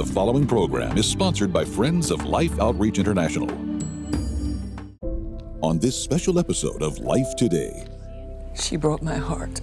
[0.00, 3.50] The following program is sponsored by Friends of Life Outreach International.
[5.60, 7.86] On this special episode of Life Today,
[8.54, 9.60] She broke my heart.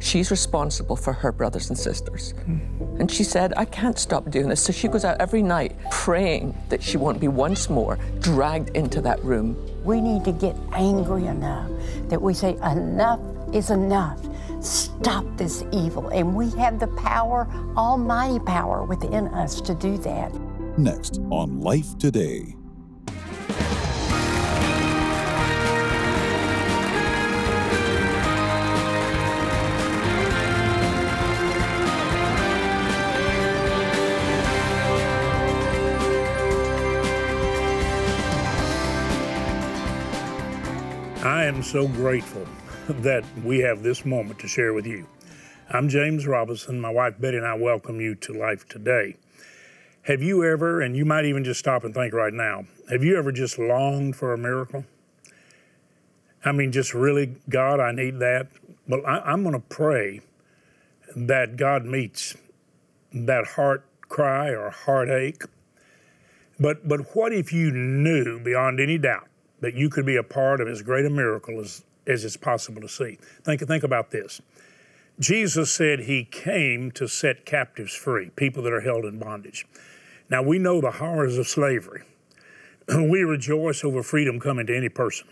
[0.00, 2.32] She's responsible for her brothers and sisters.
[2.44, 2.58] Hmm.
[3.00, 4.62] And she said, I can't stop doing this.
[4.62, 9.00] So she goes out every night praying that she won't be once more dragged into
[9.00, 9.56] that room.
[9.82, 11.70] We need to get angry enough
[12.10, 13.20] that we say, enough
[13.54, 14.20] is enough.
[14.64, 16.08] Stop this evil.
[16.08, 17.46] And we have the power,
[17.76, 20.32] almighty power within us to do that.
[20.78, 22.56] next on Life Today.
[41.44, 42.46] I am so grateful
[42.88, 45.06] that we have this moment to share with you.
[45.68, 46.80] I'm James Robison.
[46.80, 49.16] My wife Betty and I welcome you to Life Today.
[50.04, 53.18] Have you ever, and you might even just stop and think right now, have you
[53.18, 54.86] ever just longed for a miracle?
[56.46, 58.46] I mean, just really, God, I need that.
[58.88, 60.22] Well, I, I'm going to pray
[61.14, 62.36] that God meets
[63.12, 65.42] that heart cry or heartache.
[66.58, 69.28] But, but what if you knew beyond any doubt
[69.64, 72.82] that you could be a part of as great a miracle as, as it's possible
[72.82, 73.18] to see?
[73.42, 74.42] Think, think about this.
[75.18, 79.66] Jesus said he came to set captives free, people that are held in bondage.
[80.28, 82.02] Now, we know the horrors of slavery.
[82.88, 85.28] we rejoice over freedom coming to any person.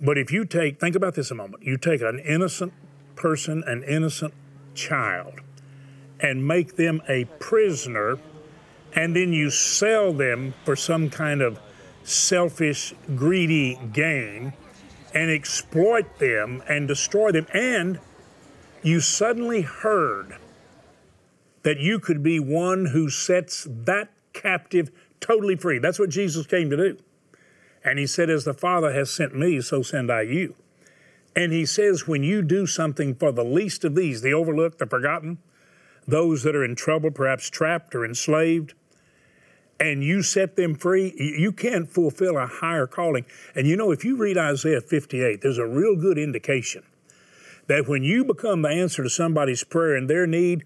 [0.00, 2.72] But if you take, think about this a moment, you take an innocent
[3.14, 4.34] person, an innocent
[4.74, 5.34] child,
[6.18, 8.18] and make them a prisoner,
[8.94, 11.60] and then you sell them for some kind of
[12.10, 14.52] selfish, greedy gain,
[15.14, 17.98] and exploit them and destroy them, and
[18.82, 20.36] you suddenly heard
[21.62, 25.78] that you could be one who sets that captive totally free.
[25.78, 26.98] That's what Jesus came to do.
[27.84, 30.54] And he said, As the Father has sent me, so send I you.
[31.36, 34.86] And he says, When you do something for the least of these, the overlooked, the
[34.86, 35.38] forgotten,
[36.06, 38.74] those that are in trouble, perhaps trapped or enslaved,
[39.80, 43.24] and you set them free, you can't fulfill a higher calling.
[43.54, 46.82] And you know, if you read Isaiah 58, there's a real good indication
[47.66, 50.64] that when you become the answer to somebody's prayer and their need,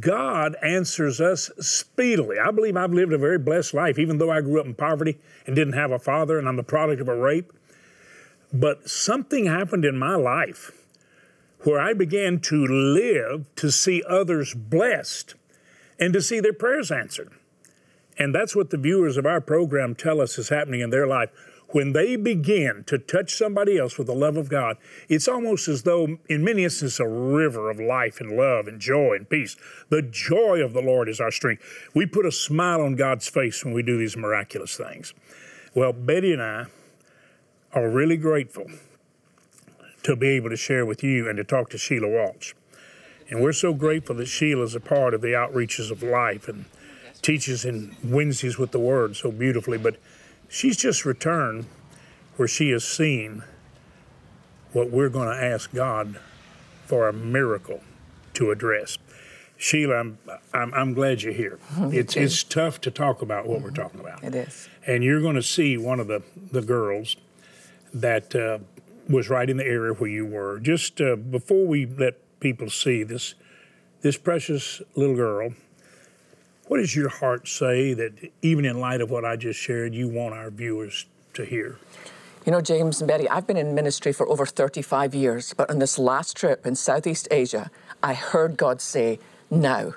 [0.00, 2.38] God answers us speedily.
[2.38, 5.18] I believe I've lived a very blessed life, even though I grew up in poverty
[5.46, 7.52] and didn't have a father, and I'm the product of a rape.
[8.52, 10.72] But something happened in my life
[11.64, 15.34] where I began to live to see others blessed
[15.98, 17.30] and to see their prayers answered.
[18.18, 21.30] And that's what the viewers of our program tell us is happening in their life.
[21.68, 24.76] When they begin to touch somebody else with the love of God,
[25.08, 29.14] it's almost as though, in many instances, a river of life and love and joy
[29.16, 29.56] and peace.
[29.88, 31.64] The joy of the Lord is our strength.
[31.92, 35.14] We put a smile on God's face when we do these miraculous things.
[35.74, 36.66] Well, Betty and I
[37.72, 38.66] are really grateful
[40.04, 42.54] to be able to share with you and to talk to Sheila Walsh.
[43.28, 46.66] And we're so grateful that Sheila's a part of the outreaches of life and
[47.24, 49.78] teaches in Wednesdays with the Word so beautifully.
[49.78, 49.96] But
[50.48, 51.66] she's just returned
[52.36, 53.42] where she has seen
[54.72, 56.20] what we're going to ask God
[56.86, 57.80] for a miracle
[58.34, 58.98] to address.
[59.56, 60.18] Sheila, I'm,
[60.52, 61.58] I'm, I'm glad you're here.
[61.78, 64.22] It's, it's tough to talk about what we're talking about.
[64.22, 64.68] It is.
[64.86, 67.16] And you're going to see one of the, the girls
[67.94, 68.58] that uh,
[69.08, 70.58] was right in the area where you were.
[70.58, 73.34] Just uh, before we let people see this,
[74.02, 75.54] this precious little girl,
[76.66, 80.08] what does your heart say that even in light of what I just shared, you
[80.08, 81.78] want our viewers to hear?
[82.46, 85.78] You know, James and Betty, I've been in ministry for over 35 years, but on
[85.78, 87.70] this last trip in Southeast Asia,
[88.02, 89.18] I heard God say,
[89.50, 89.94] now.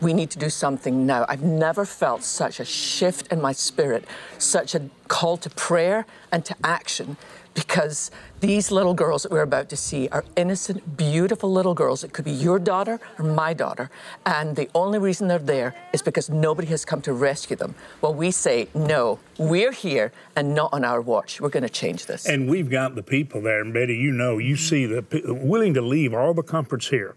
[0.00, 1.24] We need to do something now.
[1.28, 4.04] I've never felt such a shift in my spirit,
[4.38, 7.16] such a call to prayer and to action,
[7.54, 8.10] because
[8.40, 12.04] these little girls that we're about to see are innocent, beautiful little girls.
[12.04, 13.90] It could be your daughter or my daughter.
[14.26, 17.74] And the only reason they're there is because nobody has come to rescue them.
[18.00, 21.40] Well, we say, no, we're here and not on our watch.
[21.40, 22.26] We're going to change this.
[22.26, 25.80] And we've got the people there, and Betty, you know, you see the willing to
[25.80, 27.14] leave all the comforts here.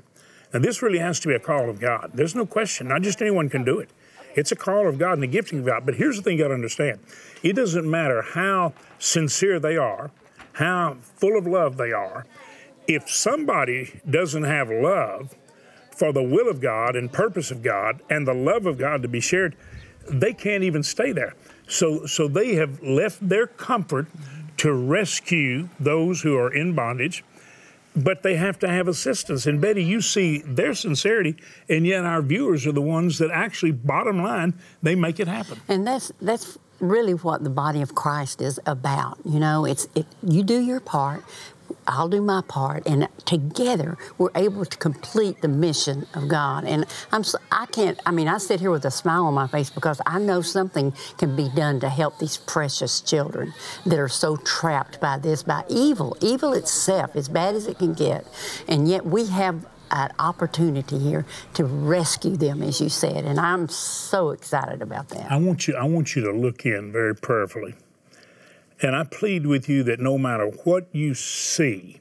[0.54, 2.12] And this really has to be a call of God.
[2.14, 2.88] There's no question.
[2.88, 3.90] Not just anyone can do it.
[4.36, 5.86] It's a call of God and the gifting of God.
[5.86, 7.00] But here's the thing you got to understand:
[7.42, 10.12] it doesn't matter how sincere they are,
[10.58, 12.26] how full of love they are.
[12.88, 15.36] If somebody doesn't have love
[15.92, 19.08] for the will of God and purpose of God and the love of God to
[19.08, 19.56] be shared,
[20.10, 21.34] they can't even stay there.
[21.68, 24.08] So, so they have left their comfort
[24.58, 27.24] to rescue those who are in bondage.
[27.96, 29.48] but they have to have assistance.
[29.48, 31.36] And Betty, you see their sincerity,
[31.68, 35.60] and yet our viewers are the ones that actually, bottom line, they make it happen.
[35.68, 39.18] And that's that's really what the body of Christ is about.
[39.26, 41.24] You know, it's it, you do your part.
[41.86, 46.64] I'll do my part, and together we're able to complete the mission of God.
[46.66, 48.00] And I'm, I can't.
[48.06, 50.94] I mean, I sit here with a smile on my face because I know something
[51.18, 53.54] can be done to help these precious children
[53.86, 57.94] that are so trapped by this, by evil, evil itself, as bad as it can
[57.94, 58.26] get.
[58.68, 63.68] And yet we have an opportunity here to rescue them, as you said, and I'm
[63.70, 65.32] so excited about that.
[65.32, 65.76] I want you.
[65.76, 67.76] I want you to look in very prayerfully.
[68.82, 72.00] And I plead with you that no matter what you see,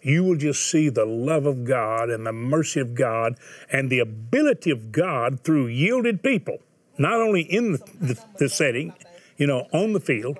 [0.00, 3.36] you will just see the love of God and the mercy of God
[3.70, 6.58] and the ability of God through yielded people,
[6.96, 8.94] not only in the, the, the setting,
[9.36, 10.38] you know, on the field,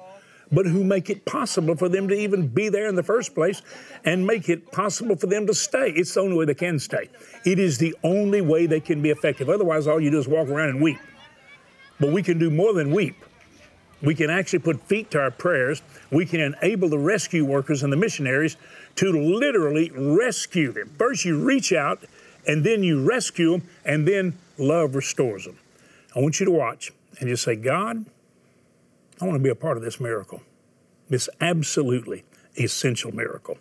[0.50, 3.62] but who make it possible for them to even be there in the first place
[4.04, 5.90] and make it possible for them to stay.
[5.90, 7.08] It's the only way they can stay.
[7.44, 9.48] It is the only way they can be effective.
[9.48, 10.98] Otherwise, all you do is walk around and weep.
[12.00, 13.16] But we can do more than weep.
[14.00, 15.82] We can actually put feet to our prayers.
[16.10, 18.56] We can enable the rescue workers and the missionaries
[18.96, 20.94] to literally rescue them.
[20.98, 22.04] First, you reach out,
[22.46, 25.58] and then you rescue them, and then love restores them.
[26.14, 28.06] I want you to watch and just say, God,
[29.21, 30.41] I want to be a part of this miracle,
[31.09, 32.23] this absolutely
[32.57, 33.57] essential miracle.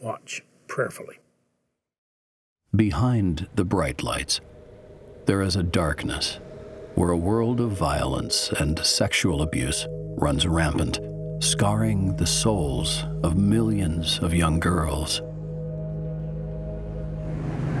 [0.00, 1.18] Watch prayerfully.
[2.74, 4.40] Behind the bright lights,
[5.26, 6.38] there is a darkness
[6.94, 9.86] where a world of violence and sexual abuse
[10.16, 10.98] runs rampant,
[11.40, 15.22] scarring the souls of millions of young girls.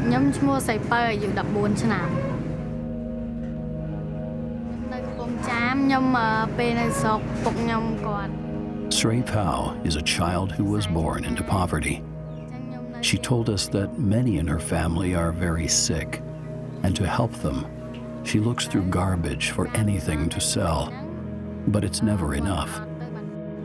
[0.08, 2.08] ខ្ញុំឈ្មោះសៃពៅអាយុ14ឆ្នាំ
[5.42, 6.04] នៅកំពង់ចាមខ្ញុំ
[6.58, 8.32] ពេលនៅស្រុកពុកខ្ញុំគាត់
[8.98, 11.96] Srey Pao is a child who was born into poverty.
[13.08, 16.10] She told us that many in her family are very sick,
[16.84, 17.58] and to help them,
[18.28, 20.80] she looks through garbage for anything to sell.
[21.74, 22.72] But it's never enough.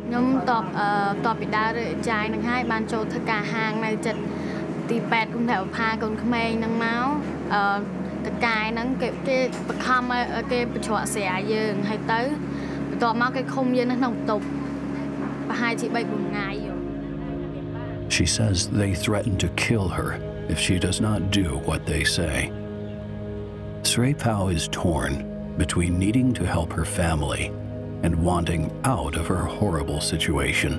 [0.08, 0.90] ខ្ញុំតបអឺ
[1.26, 4.22] តបពីដើររើចាយនឹងហើយបានចូលធ្វើការហាងនៅចិត្ត
[4.90, 7.08] ទី8គុំថាផាកូនក្មេងហ្នឹងមក
[7.54, 7.80] អឺ
[8.28, 12.22] តកាយហ្នឹងគេគេបខំឲ្យគេបញ្ច្រកស្រាយើងហើយទៅ
[12.90, 14.46] បន្ទាប់មកគេឃុំយើងនៅក្នុងបន្ទប់
[15.50, 16.50] ប្រហែលជា3 4ថ្ងៃ
[18.16, 20.10] She says they threaten to kill her
[20.54, 22.36] if she does not do what they say.
[23.90, 25.14] Srey Pao is torn
[25.58, 27.52] between needing to help her family
[28.04, 30.74] and wanting out of her horrible situation.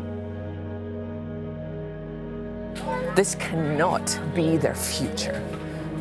[3.15, 5.41] This cannot be their future.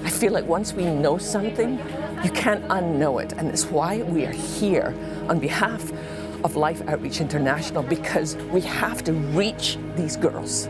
[0.05, 1.79] I feel like once we know something,
[2.25, 3.33] you can't unknow it.
[3.33, 4.95] And it's why we are here
[5.29, 5.93] on behalf
[6.45, 10.69] of Life Outreach International because we have to reach these girls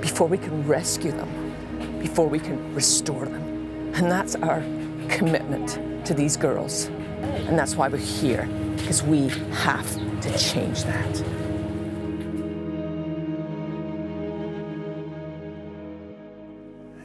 [0.00, 3.92] before we can rescue them, before we can restore them.
[3.94, 4.60] And that's our
[5.08, 6.86] commitment to these girls.
[6.86, 11.47] And that's why we're here, because we have to change that.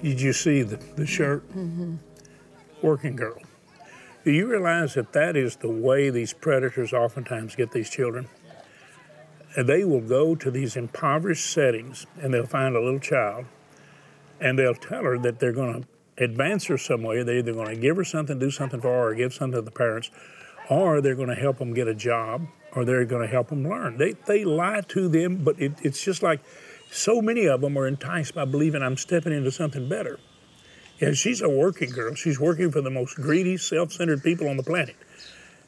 [0.03, 1.49] Did you see the, the shirt?
[1.51, 1.95] Mm-hmm.
[2.81, 3.41] Working girl.
[4.25, 8.27] Do you realize that that is the way these predators oftentimes get these children?
[9.55, 13.45] And they will go to these impoverished settings and they'll find a little child
[14.41, 17.23] and they'll tell her that they're going to advance her some way.
[17.23, 19.61] They're either going to give her something, do something for her, or give something to
[19.61, 20.11] the parents,
[20.69, 23.67] or they're going to help them get a job, or they're going to help them
[23.67, 23.97] learn.
[23.97, 26.41] They, they lie to them, but it, it's just like
[26.93, 30.19] so many of them are enticed by believing I'm stepping into something better.
[30.99, 32.13] Yeah, she's a working girl.
[32.13, 34.95] She's working for the most greedy, self centered people on the planet.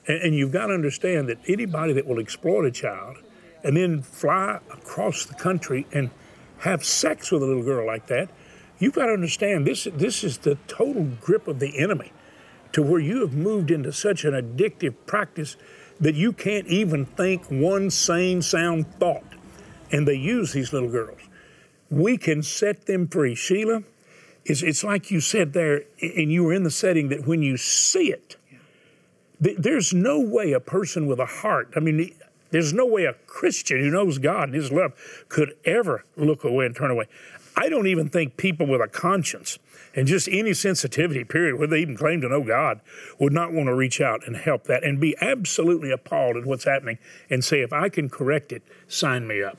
[0.08, 3.18] And, and you've got to understand that anybody that will exploit a child
[3.64, 6.12] and then fly across the country and
[6.60, 8.30] have sex with a little girl like that,
[8.78, 12.14] you've got to understand this, this is the total grip of the enemy
[12.72, 15.58] to where you have moved into such an addictive practice
[16.00, 19.35] that you can't even think one sane, sound thought.
[19.92, 21.20] And they use these little girls.
[21.90, 23.36] We can set them free.
[23.36, 23.84] Sheila,
[24.44, 27.58] it's, it's like you said there, and you were in the setting that when you
[27.58, 28.36] see it,
[29.44, 32.14] th- there's no way a person with a heart, I mean,
[32.52, 34.94] there's no way a Christian who knows God and His love
[35.30, 37.08] could ever look away and turn away.
[37.58, 39.60] I don't even think people with a conscience
[39.96, 42.82] and just any sensitivity, period, whether they even claim to know God,
[43.18, 46.66] would not want to reach out and help that and be absolutely appalled at what's
[46.66, 46.98] happening
[47.30, 49.58] and say, if I can correct it, sign me up.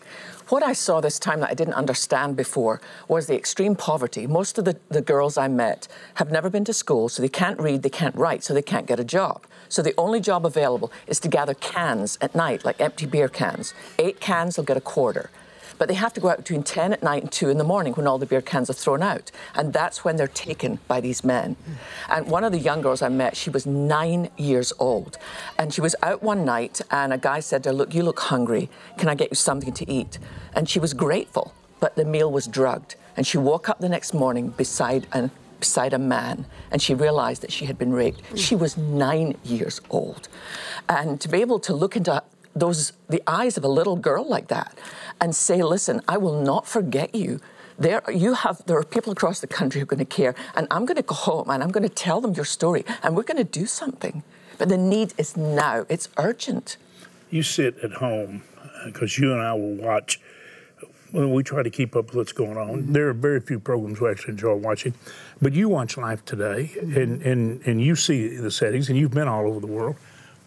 [0.48, 4.26] What I saw this time that I didn't understand before was the extreme poverty.
[4.26, 7.58] Most of the, the girls I met have never been to school, so they can't
[7.58, 9.46] read, they can't write, so they can't get a job.
[9.68, 13.74] So the only job available is to gather cans at night, like empty beer cans.
[13.98, 15.30] Eight cans, they'll get a quarter.
[15.78, 17.92] But they have to go out between 10 at night and 2 in the morning
[17.94, 19.30] when all the beer cans are thrown out.
[19.54, 21.56] And that's when they're taken by these men.
[22.08, 25.18] And one of the young girls I met, she was nine years old.
[25.58, 28.20] And she was out one night, and a guy said to her, Look, you look
[28.20, 28.70] hungry.
[28.98, 30.18] Can I get you something to eat?
[30.54, 32.96] And she was grateful, but the meal was drugged.
[33.16, 37.42] And she woke up the next morning beside an beside a man and she realized
[37.42, 38.20] that she had been raped.
[38.38, 40.28] She was nine years old.
[40.88, 42.22] And to be able to look into
[42.56, 44.76] those the eyes of a little girl like that
[45.20, 47.40] and say, listen, I will not forget you.
[47.78, 50.66] There you have there are people across the country who are going to care, and
[50.70, 53.22] I'm going to go home and I'm going to tell them your story, and we're
[53.22, 54.22] going to do something.
[54.58, 55.84] But the need is now.
[55.90, 56.78] It's urgent.
[57.30, 60.18] You sit at home uh, because you and I will watch
[61.12, 62.92] well, we try to keep up with what's going on.
[62.92, 64.94] There are very few programs we actually enjoy watching,
[65.40, 69.28] but you watch Life Today, and, and, and you see the settings, and you've been
[69.28, 69.96] all over the world.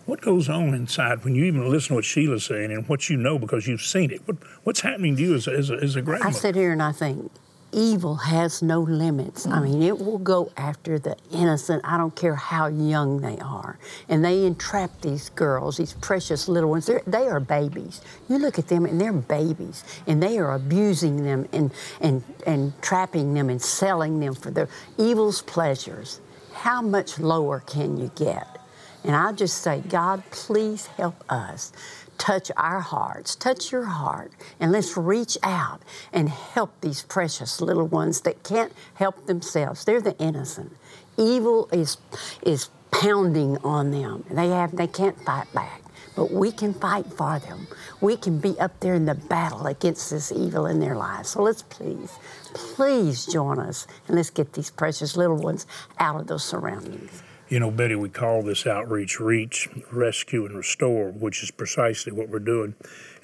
[0.10, 3.16] What goes on inside when you even listen to what Sheila's saying and what you
[3.16, 4.28] know because you've seen it?
[4.28, 6.36] What, what's happening to you as a, as a, as a grandmother?
[6.36, 7.32] I sit here and I think,
[7.72, 9.46] evil has no limits.
[9.46, 11.84] I mean, it will go after the innocent.
[11.86, 13.78] I don't care how young they are.
[14.08, 16.88] And they entrap these girls, these precious little ones.
[16.88, 18.02] They're, they are babies.
[18.28, 19.84] You look at them and they're babies.
[20.08, 24.70] And they are abusing them and, and, and trapping them and selling them for their
[24.98, 26.20] evil's pleasures.
[26.52, 28.59] How much lower can you get?
[29.04, 31.72] And I just say, God, please help us
[32.18, 37.88] touch our hearts, touch your heart, and let's reach out and help these precious little
[37.88, 39.86] ones that can't help themselves.
[39.86, 40.76] They're the innocent.
[41.18, 41.98] Evil is
[42.44, 44.26] is pounding on them.
[44.30, 45.82] They have they can't fight back.
[46.16, 47.68] But we can fight for them.
[48.02, 51.30] We can be up there in the battle against this evil in their lives.
[51.30, 52.12] So let's please,
[52.54, 55.66] please join us and let's get these precious little ones
[55.98, 57.24] out of those surroundings.
[57.50, 62.30] You know, Betty, we call this outreach reach, rescue, and restore, which is precisely what
[62.30, 62.76] we're doing.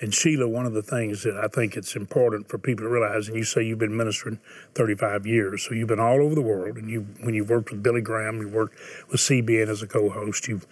[0.01, 3.27] And Sheila, one of the things that I think it's important for people to realize,
[3.27, 4.39] and you say you've been ministering
[4.73, 7.83] 35 years, so you've been all over the world, and you when you've worked with
[7.83, 8.75] Billy Graham, you worked
[9.11, 10.65] with CBN as a co-host, you've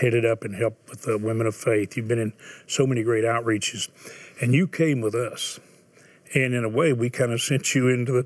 [0.00, 2.32] headed up and helped with the Women of Faith, you've been in
[2.68, 3.88] so many great outreaches,
[4.40, 5.58] and you came with us.
[6.34, 8.22] And in a way, we kind of sent you into the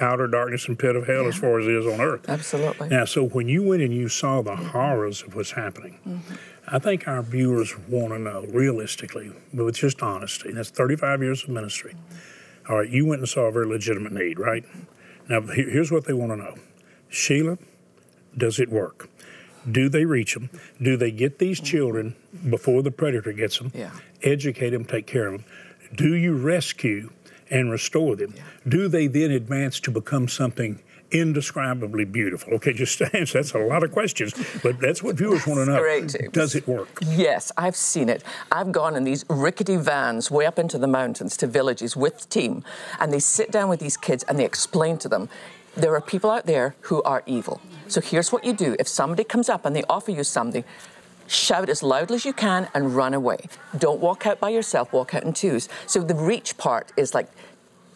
[0.00, 1.28] outer darkness and pit of hell yeah.
[1.28, 2.28] as far as it is on earth.
[2.28, 2.88] Absolutely.
[2.88, 4.66] Now, so when you went and you saw the mm-hmm.
[4.66, 6.34] horrors of what's happening, mm-hmm.
[6.66, 10.52] I think our viewers want to know realistically, but with just honesty.
[10.52, 11.94] That's 35 years of ministry.
[11.94, 12.72] Mm-hmm.
[12.72, 14.64] All right, you went and saw a very legitimate need, right?
[15.28, 16.54] Now, here's what they want to know
[17.08, 17.58] Sheila,
[18.36, 19.08] does it work?
[19.70, 20.50] Do they reach them?
[20.80, 21.66] Do they get these mm-hmm.
[21.66, 22.16] children
[22.48, 23.72] before the predator gets them?
[23.74, 23.90] Yeah.
[24.22, 25.44] Educate them, take care of them.
[25.94, 27.10] Do you rescue
[27.50, 28.42] and restore them, yeah.
[28.66, 32.54] do they then advance to become something indescribably beautiful?
[32.54, 35.66] Okay, just to answer, that's a lot of questions, but that's what viewers want to
[35.66, 35.80] know.
[35.80, 36.88] Great, Does it work?
[37.02, 38.22] Yes, I've seen it.
[38.52, 42.64] I've gone in these rickety vans way up into the mountains to villages with team,
[43.00, 45.28] and they sit down with these kids and they explain to them
[45.76, 47.60] there are people out there who are evil.
[47.86, 50.64] So here's what you do if somebody comes up and they offer you something,
[51.28, 53.38] shout as loudly as you can and run away.
[53.76, 55.68] Don't walk out by yourself, walk out in twos.
[55.86, 57.30] So the reach part is like,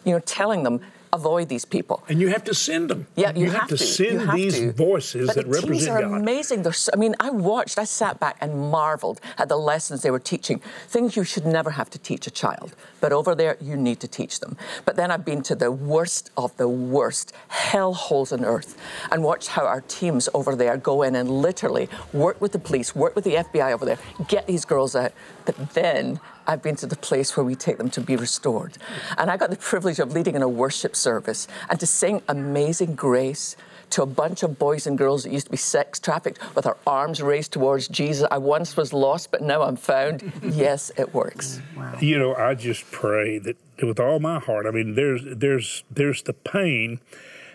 [0.05, 0.81] you know, telling them
[1.13, 2.03] avoid these people.
[2.09, 3.07] And you have to send them.
[3.15, 4.73] Yeah, you, you have, have, to, to send have these to.
[4.73, 6.21] voices but that the represent teams are God.
[6.21, 6.63] amazing.
[6.63, 10.11] They're so, I mean, I watched, I sat back and marveled at the lessons they
[10.11, 10.59] were teaching.
[10.87, 14.07] Things you should never have to teach a child, but over there you need to
[14.07, 14.57] teach them.
[14.85, 18.75] But then I've been to the worst of the worst hell holes on earth
[19.11, 22.95] and watched how our teams over there go in and literally work with the police,
[22.95, 25.13] work with the FBI over there, get these girls out.
[25.45, 28.77] But then I've been to the place where we take them to be restored.
[29.17, 32.95] And I got the privilege of leading in a worship service and to sing Amazing
[32.95, 33.55] Grace
[33.91, 36.77] to a bunch of boys and girls that used to be sex trafficked with our
[36.87, 38.27] arms raised towards Jesus.
[38.31, 40.33] I once was lost, but now I'm found.
[40.43, 41.61] yes, it works.
[41.77, 41.97] Wow.
[41.99, 44.65] You know, I just pray that with all my heart.
[44.65, 46.99] I mean, there's there's there's the pain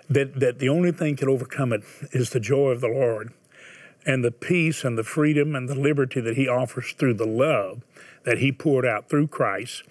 [0.09, 3.33] that that the only thing can overcome it is the joy of the Lord
[4.07, 7.83] and the peace and the freedom and the liberty that he offers through the love
[8.25, 9.83] that he poured out through Christ.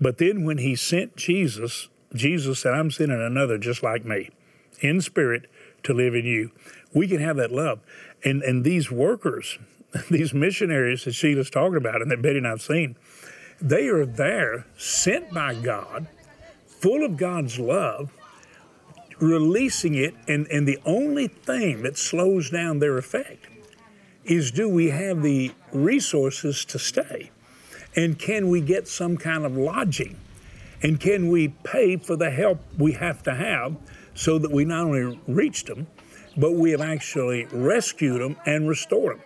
[0.00, 4.30] But then when he sent Jesus, Jesus said, I'm sending another just like me
[4.80, 5.46] in spirit
[5.84, 6.50] to live in you.
[6.92, 7.80] We can have that love.
[8.24, 9.58] And, and these workers,
[10.10, 12.96] these missionaries that Sheila's talking about and that Betty and I've seen,
[13.60, 16.08] they are there sent by God,
[16.66, 18.10] full of God's love,
[19.20, 20.14] releasing it.
[20.26, 23.46] And, and the only thing that slows down their effect
[24.24, 27.30] is do we have the resources to stay?
[27.96, 30.16] And can we get some kind of lodging?
[30.82, 33.76] And can we pay for the help we have to have
[34.14, 35.86] so that we not only reached them,
[36.36, 39.24] but we have actually rescued them and restored them?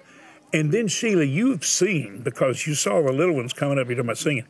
[0.53, 4.07] And then, Sheila, you've seen, because you saw the little ones coming up, you're talking
[4.07, 4.47] about singing,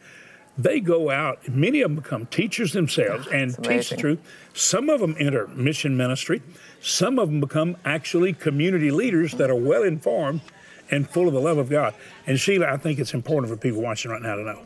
[0.56, 4.20] they go out, many of them become teachers themselves and That's teach the truth.
[4.52, 6.42] Some of them enter mission ministry.
[6.80, 10.42] Some of them become actually community leaders that are well informed
[10.90, 11.94] and full of the love of God.
[12.26, 14.62] And Sheila, I think it's important for people watching right now to know.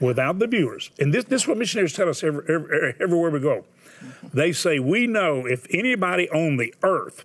[0.00, 3.38] Without the viewers, and this, this is what missionaries tell us every, every, everywhere we
[3.38, 3.64] go.
[4.32, 7.24] They say, We know if anybody on the earth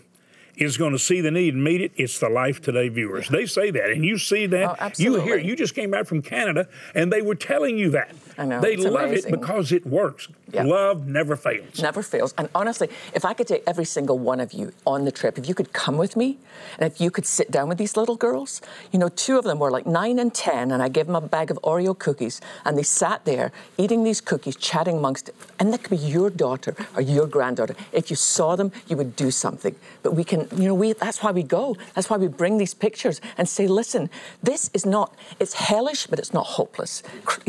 [0.55, 3.29] is going to see the need and meet it, it's the Life Today viewers.
[3.29, 4.77] They say that, and you see that.
[4.79, 5.37] Oh, you hear.
[5.37, 8.13] You just came back from Canada, and they were telling you that.
[8.39, 9.33] I know, They it's love amazing.
[9.33, 10.29] it because it works.
[10.53, 10.63] Yeah.
[10.63, 11.79] Love never fails.
[11.81, 12.33] Never fails.
[12.37, 15.47] And honestly, if I could take every single one of you on the trip, if
[15.47, 16.37] you could come with me,
[16.79, 18.61] and if you could sit down with these little girls,
[18.93, 21.21] you know, two of them were like nine and 10, and I gave them a
[21.21, 25.29] bag of Oreo cookies, and they sat there eating these cookies, chatting amongst,
[25.59, 27.75] and that could be your daughter or your granddaughter.
[27.91, 29.75] If you saw them, you would do something.
[30.01, 31.75] But we can, you know, we, that's why we go.
[31.93, 34.09] That's why we bring these pictures and say, listen,
[34.41, 37.03] this is not, it's hellish, but it's not hopeless.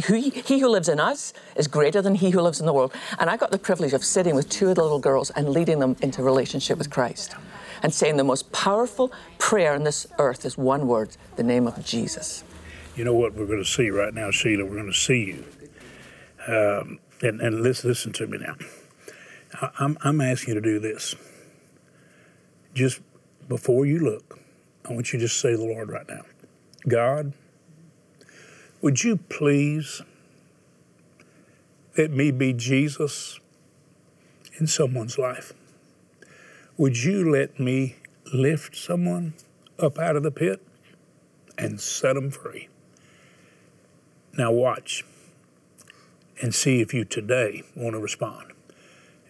[0.07, 2.95] He, he who lives in us is greater than he who lives in the world.
[3.19, 5.79] And I got the privilege of sitting with two of the little girls and leading
[5.79, 7.35] them into relationship with Christ
[7.83, 11.85] and saying the most powerful prayer on this earth is one word, the name of
[11.85, 12.45] Jesus.
[12.97, 14.65] You know what we're going to see right now, Sheila?
[14.65, 15.45] We're going to see you.
[16.47, 18.57] Um, and and listen, listen to me now.
[19.79, 21.15] I'm, I'm asking you to do this.
[22.75, 23.01] Just
[23.49, 24.39] before you look,
[24.89, 26.23] I want you to just say the Lord right now
[26.89, 27.33] God,
[28.81, 30.03] would you please
[32.01, 33.39] let me be Jesus
[34.59, 35.53] in someone's life?
[36.79, 37.97] Would you let me
[38.33, 39.35] lift someone
[39.79, 40.67] up out of the pit
[41.59, 42.69] and set them free?
[44.33, 45.05] Now, watch
[46.41, 48.53] and see if you today want to respond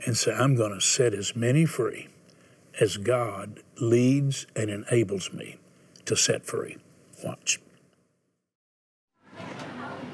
[0.07, 2.07] and say, I'm going to set as many free
[2.81, 5.57] as God leads and enables me
[6.05, 6.77] to set free.
[7.25, 7.59] Watch.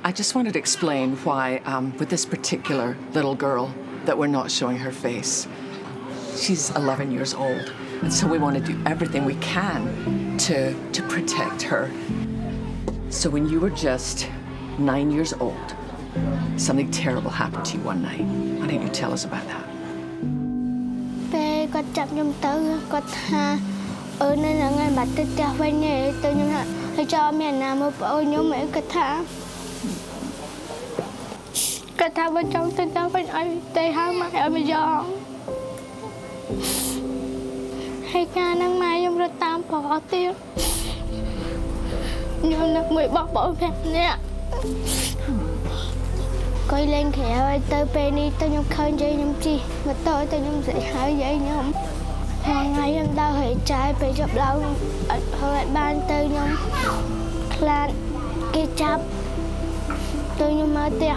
[0.06, 3.74] I just wanted to explain why, um, with this particular little girl,
[4.06, 5.48] that we're not showing her face.
[6.36, 11.04] She's 11 years old, and so we want to do everything we can to, to
[11.04, 11.92] protect her.
[13.10, 14.28] So when you were just
[14.80, 15.76] nine years old,
[16.58, 18.26] something terrible happened to you one night.
[18.60, 19.66] Why don't you tell us about that?
[21.34, 22.54] ពេលគាត់ចាប់ខ្ញុំទៅ
[22.92, 23.44] គាត់ថា
[24.22, 26.62] អឺនៅហ្នឹងហើយបាត់ទៅផ្ទះវិញហើយទៅខ្ញុំថា
[26.96, 29.08] ហើយចោលមានអ្នកណាមកប្អូនខ្ញុំហើយគាត់ថា
[32.07, 35.03] គាត់ថាបើចង់ទៅផ្ទះវិញឲ្យទៅហៅម៉ែឲ្យមកយក
[38.11, 40.33] ហើយកាលហ្នឹងម៉ែខ្ញុំរត់តាមប្រកទៀត
[42.41, 44.19] ខ្ញុំនឹកមួយបោះបងប្រាប់នាក់
[46.73, 54.57] ក៏លេងក្រៅហើយទៅពេលនេះទៅខ្ញុំឃើញយាយខ្ញុំជិះម៉ូតូទៅខ្ញុំស្រីហៅយាយខ្ញុំមួយថ្ងៃខ្ញុំដើរហេចាយពេលជប់ឡើង
[55.11, 56.49] អត់ហើយអត់បានទៅខ្ញុំ
[57.55, 57.89] ខ្លាច
[58.55, 59.03] គេចាប់
[60.39, 61.17] ទៅខ្ញុំមកផ្ទះ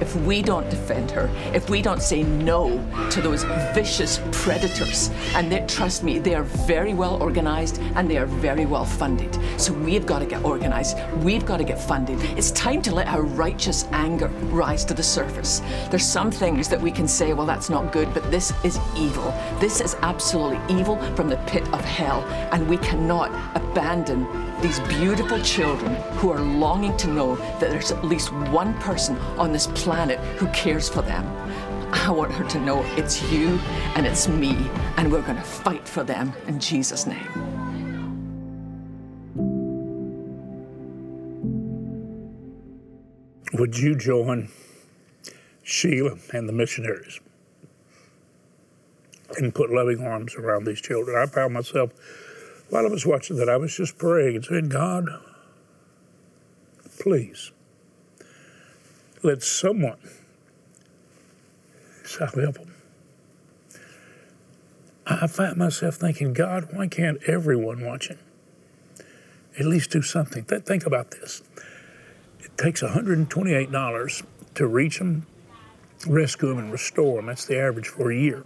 [0.00, 2.78] If we don't defend her, if we don't say no
[3.10, 8.18] to those vicious predators, and they, trust me, they are very well organized and they
[8.18, 9.38] are very well funded.
[9.60, 10.96] So we've got to get organized.
[11.22, 12.20] We've got to get funded.
[12.38, 15.60] It's time to let our righteous anger rise to the surface.
[15.90, 19.32] There's some things that we can say, well, that's not good, but this is evil.
[19.60, 22.22] This is absolutely evil from the pit of hell.
[22.52, 24.26] And we cannot abandon
[24.62, 29.52] these beautiful children who are longing to know that there's at least one person on
[29.52, 31.26] this planet who cares for them.
[31.92, 33.58] I want her to know it's you
[33.94, 34.56] and it's me,
[34.96, 37.56] and we're going to fight for them in Jesus' name.
[43.52, 44.48] Would you join
[45.62, 47.20] Sheila and the missionaries
[49.38, 51.16] and put loving arms around these children?
[51.16, 51.92] I found myself,
[52.70, 55.08] while I was watching that, I was just praying and saying, God,
[56.98, 57.52] please
[59.22, 59.98] let someone
[62.18, 62.74] help them.
[65.06, 68.18] I find myself thinking, God, why can't everyone watching
[69.58, 70.44] at least do something?
[70.44, 71.42] Th- think about this.
[72.40, 74.22] It takes $128
[74.54, 75.26] to reach them,
[76.08, 77.26] rescue them, and restore them.
[77.26, 78.44] That's the average for a year.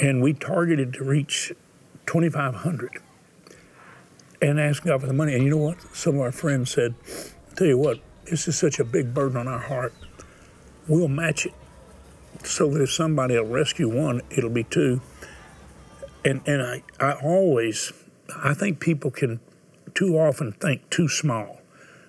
[0.00, 1.52] And we targeted to reach
[2.14, 3.02] 2,500
[4.40, 5.34] and asked God for the money.
[5.34, 5.80] And you know what?
[5.96, 6.94] Some of our friends said,
[7.56, 9.92] Tell you what, this is such a big burden on our heart.
[10.86, 11.54] We'll match it
[12.44, 15.00] so that if somebody will rescue one, it'll be two.
[16.24, 17.92] And and I, I always
[18.36, 19.40] I think people can
[19.92, 21.62] too often think too small,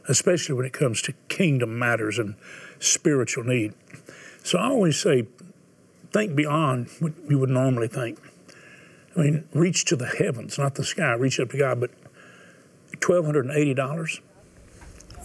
[0.08, 2.36] especially when it comes to kingdom matters and
[2.78, 3.74] spiritual need.
[4.44, 5.26] So I always say,
[6.14, 8.20] think beyond what you would normally think.
[9.16, 11.14] I mean, reach to the heavens, not the sky.
[11.14, 11.80] Reach up to God.
[11.80, 11.92] But
[13.00, 14.20] twelve hundred and eighty dollars,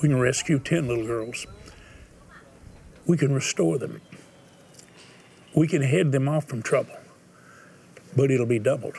[0.02, 1.46] we can rescue ten little girls.
[3.06, 4.00] We can restore them.
[5.54, 6.96] We can head them off from trouble,
[8.16, 8.98] but it'll be doubled.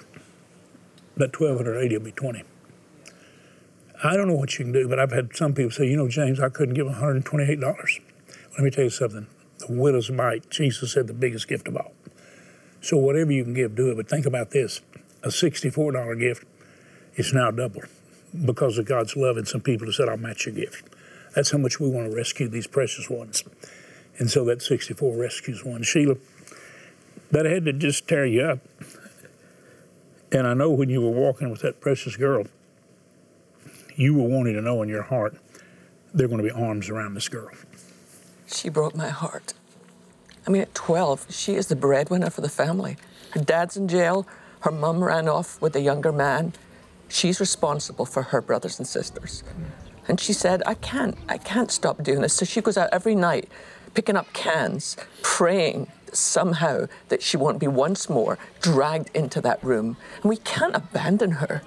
[1.16, 2.44] That twelve hundred eighty will be twenty.
[4.04, 6.08] I don't know what you can do, but I've had some people say, you know,
[6.08, 8.00] James, I couldn't give $128.
[8.54, 9.28] Let me tell you something.
[9.60, 11.94] The widow's mite, Jesus said, the biggest gift of all.
[12.82, 13.96] So whatever you can give, do it.
[13.96, 14.82] But think about this:
[15.24, 16.46] a $64 gift
[17.16, 17.86] is now doubled
[18.46, 20.86] because of God's love and some people have said, "I'll match your gift."
[21.36, 23.44] That's how much we want to rescue these precious ones.
[24.18, 25.84] And so that 64 rescues one.
[25.84, 26.16] Sheila,
[27.32, 28.60] that had to just tear you up.
[30.32, 32.46] And I know when you were walking with that precious girl,
[33.96, 35.36] you were wanting to know in your heart
[36.14, 37.50] there are going to be arms around this girl.
[38.48, 39.54] She broke my heart.
[40.46, 42.98] I mean, at 12, she is the breadwinner for the family.
[43.32, 44.28] Her dad's in jail.
[44.62, 46.54] Her mum ran off with a younger man.
[47.08, 49.44] She's responsible for her brothers and sisters.
[50.08, 52.34] And she said, I can't, I can't stop doing this.
[52.34, 53.50] So she goes out every night
[53.94, 59.98] picking up cans, praying somehow that she won't be once more dragged into that room.
[60.22, 61.62] And we can't abandon her.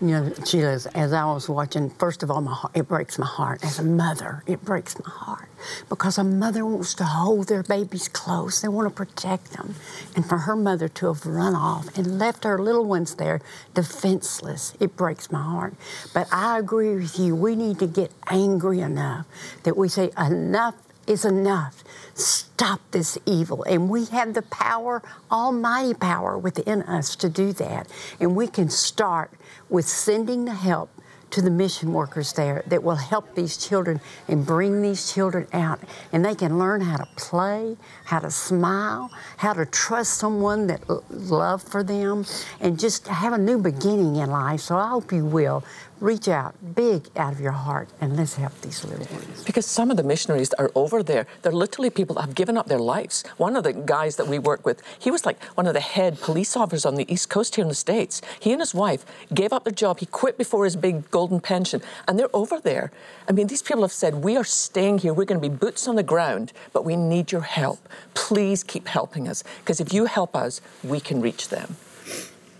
[0.00, 3.26] You know, Sheila, as, I was watching, first of all, my heart, it breaks my
[3.26, 3.64] heart.
[3.64, 5.48] As a mother, it breaks my heart
[5.88, 8.60] because a mother wants to hold their babies close.
[8.60, 9.76] They want to protect them.
[10.16, 13.40] And for her mother to have run off and left her little ones there
[13.72, 15.74] defenseless, it breaks my heart.
[16.12, 17.36] But I agree with you.
[17.36, 19.26] We need to get angry enough
[19.62, 20.74] that we say, enough
[21.06, 21.84] is enough.
[22.14, 23.62] Stop this evil.
[23.64, 27.88] And we have the power, almighty power within us to do that.
[28.20, 29.30] And we can start
[29.68, 30.90] with sending the help
[31.34, 35.80] to the mission workers there that will help these children and bring these children out.
[36.12, 40.88] And they can learn how to play, how to smile, how to trust someone that
[41.10, 42.24] love for them,
[42.60, 44.60] and just have a new beginning in life.
[44.60, 45.64] So I hope you will
[46.00, 49.44] reach out big out of your heart and let's help these little ones.
[49.44, 52.56] Because some of the missionaries that are over there, they're literally people that have given
[52.56, 53.24] up their lives.
[53.36, 56.20] One of the guys that we work with, he was like one of the head
[56.20, 58.20] police officers on the East Coast here in the States.
[58.40, 60.00] He and his wife gave up their job.
[60.00, 62.90] He quit before his big golden pension, and they're over there.
[63.28, 65.14] I mean, these people have said, We are staying here.
[65.14, 67.88] We're going to be boots on the ground, but we need your help.
[68.14, 71.76] Please keep helping us, because if you help us, we can reach them.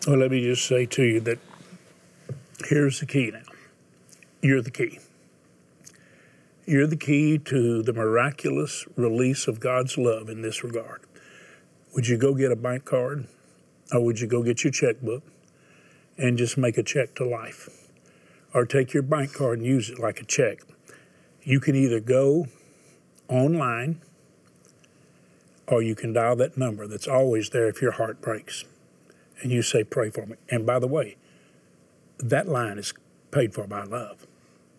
[0.06, 1.38] Well, let me just say to you that
[2.62, 3.42] Here's the key now.
[4.40, 5.00] You're the key.
[6.66, 11.02] You're the key to the miraculous release of God's love in this regard.
[11.94, 13.26] Would you go get a bank card
[13.92, 15.22] or would you go get your checkbook
[16.16, 17.68] and just make a check to life?
[18.54, 20.60] Or take your bank card and use it like a check.
[21.42, 22.46] You can either go
[23.28, 24.00] online
[25.66, 28.64] or you can dial that number that's always there if your heart breaks
[29.42, 30.36] and you say, Pray for me.
[30.48, 31.16] And by the way,
[32.18, 32.94] that line is
[33.30, 34.26] paid for by love.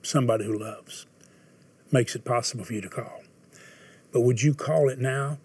[0.01, 1.05] Somebody who loves
[1.91, 3.21] makes it possible for you to call.
[4.11, 5.39] But would you call it now,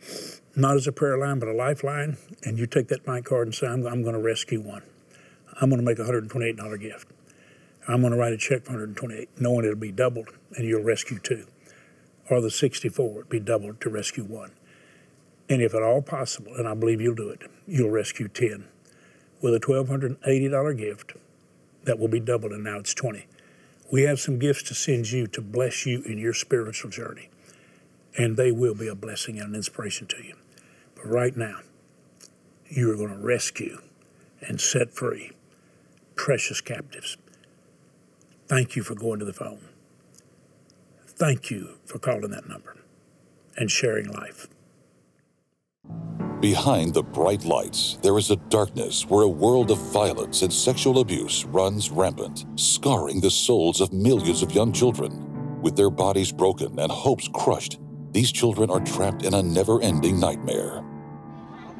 [0.55, 3.55] not as a prayer line, but a lifeline, and you take that bank card and
[3.55, 4.83] say, I'm, I'm going to rescue one.
[5.61, 7.09] I'm going to make a $128 gift.
[7.89, 11.19] I'm going to write a check for 128, knowing it'll be doubled, and you'll rescue
[11.19, 11.47] two.
[12.31, 14.53] Or the 64 would be doubled to rescue one.
[15.49, 18.69] And if at all possible, and I believe you'll do it, you'll rescue 10
[19.43, 21.15] with a $1,280 gift
[21.85, 23.27] that will be doubled, and now it's 20.
[23.93, 27.29] We have some gifts to send you to bless you in your spiritual journey,
[28.17, 30.37] and they will be a blessing and an inspiration to you.
[30.95, 31.61] But right now,
[32.69, 33.79] you are going to rescue
[34.41, 35.33] and set free
[36.15, 37.17] precious captives.
[38.47, 39.61] Thank you for going to the phone.
[41.07, 42.77] Thank you for calling that number
[43.57, 44.47] and sharing life.
[46.41, 51.01] Behind the bright lights, there is a darkness where a world of violence and sexual
[51.01, 55.61] abuse runs rampant, scarring the souls of millions of young children.
[55.61, 57.79] With their bodies broken and hopes crushed,
[58.13, 60.83] these children are trapped in a never ending nightmare.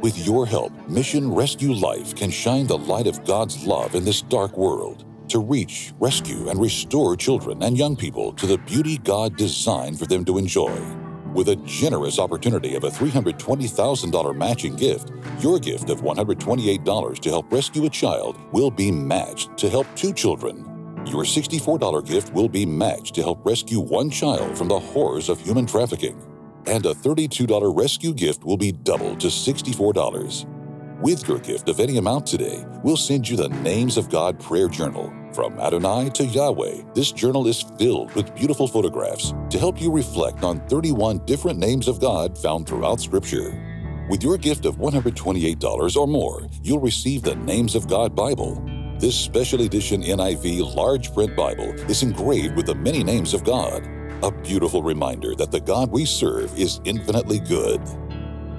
[0.03, 4.21] With your help, Mission Rescue Life can shine the light of God's love in this
[4.21, 9.39] dark world to reach, rescue, and restore children and young people to the beauty God
[9.39, 11.00] designed for them to enjoy.
[11.35, 17.53] With a generous opportunity of a $320,000 matching gift, your gift of $128 to help
[17.53, 20.65] rescue a child will be matched to help two children.
[21.07, 25.41] Your $64 gift will be matched to help rescue one child from the horrors of
[25.41, 26.21] human trafficking.
[26.67, 31.01] And a $32 rescue gift will be doubled to $64.
[31.01, 34.69] With your gift of any amount today, we'll send you the Names of God prayer
[34.69, 35.20] journal.
[35.33, 40.43] From Adonai to Yahweh, this journal is filled with beautiful photographs to help you reflect
[40.43, 44.07] on 31 different names of God found throughout Scripture.
[44.11, 48.61] With your gift of $128 or more, you'll receive the Names of God Bible.
[48.99, 53.89] This special edition NIV large print Bible is engraved with the many names of God,
[54.25, 57.81] a beautiful reminder that the God we serve is infinitely good.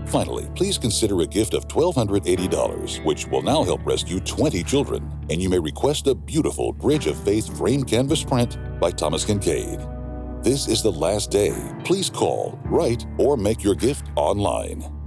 [0.06, 5.42] Finally, please consider a gift of $1,280, which will now help rescue 20 children, and
[5.42, 10.44] you may request a beautiful Bridge of Faith framed canvas print by Thomas Kinkade.
[10.44, 11.56] This is the last day.
[11.84, 15.01] Please call, write, or make your gift online.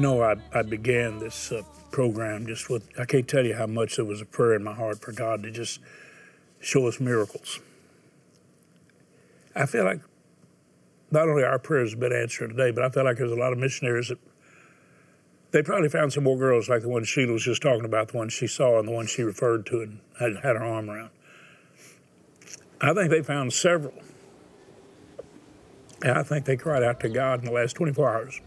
[0.00, 1.60] You know, I, I began this uh,
[1.90, 4.72] program just with, I can't tell you how much there was a prayer in my
[4.72, 5.78] heart for God to just
[6.58, 7.60] show us miracles.
[9.54, 10.00] I feel like
[11.10, 13.52] not only our prayers have been answered today, but I feel like there's a lot
[13.52, 14.16] of missionaries that
[15.50, 18.16] they probably found some more girls like the one Sheila was just talking about, the
[18.16, 21.10] one she saw and the one she referred to and had, had her arm around.
[22.80, 23.92] I think they found several.
[26.02, 28.40] And I think they cried out to God in the last 24 hours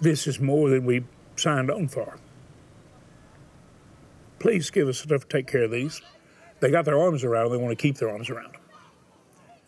[0.00, 1.04] this is more than we
[1.36, 2.16] signed on for.
[4.38, 6.00] Please give us enough to take care of these.
[6.60, 8.62] They got their arms around them, they want to keep their arms around them.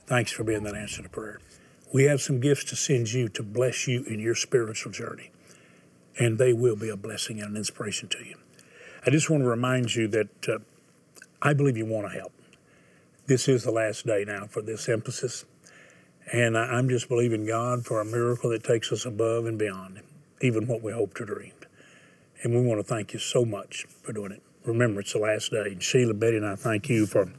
[0.07, 1.41] Thanks for being that answer to prayer.
[1.93, 5.31] We have some gifts to send you to bless you in your spiritual journey,
[6.19, 8.37] and they will be a blessing and an inspiration to you.
[9.07, 10.59] I just want to remind you that uh,
[11.41, 12.33] I believe you want to help.
[13.27, 15.45] This is the last day now for this emphasis,
[16.33, 20.01] and I'm just believing God for a miracle that takes us above and beyond
[20.43, 21.67] even what we hoped or dreamed.
[22.43, 24.43] And we want to thank you so much for doing it.
[24.65, 25.73] Remember, it's the last day.
[25.73, 27.33] And Sheila, Betty, and I thank you for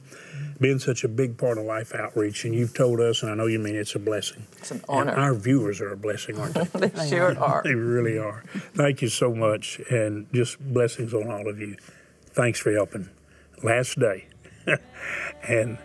[0.60, 2.44] being such a big part of Life Outreach.
[2.44, 4.46] And you've told us, and I know you mean it's a blessing.
[4.58, 5.12] It's an honor.
[5.12, 6.88] And our viewers are a blessing, aren't they?
[6.88, 7.62] they sure are.
[7.64, 8.44] They really are.
[8.74, 11.76] Thank you so much, and just blessings on all of you.
[12.32, 13.08] Thanks for helping.
[13.62, 14.26] Last day.
[15.48, 15.78] and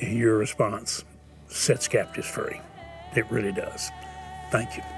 [0.00, 1.04] your response
[1.48, 2.60] sets captives free.
[3.16, 3.90] It really does.
[4.50, 4.97] Thank you.